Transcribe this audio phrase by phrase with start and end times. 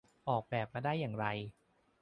[0.29, 1.25] ออกแบบมาได้อย่างไร